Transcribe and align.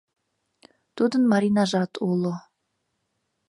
Тудын 0.95 1.23
Маринажат 1.31 1.93
уло. 2.09 2.33